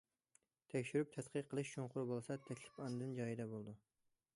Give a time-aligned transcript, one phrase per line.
[0.73, 3.79] تەكشۈرۈپ تەتقىق قىلىش چوڭقۇر بولسا، تەكلىپ ئاندىن جايىدا بولىدۇ.